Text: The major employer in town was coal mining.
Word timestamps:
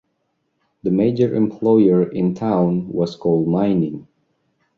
The 0.81 0.89
major 0.89 1.35
employer 1.35 2.09
in 2.09 2.33
town 2.33 2.87
was 2.87 3.15
coal 3.15 3.45
mining. 3.45 4.07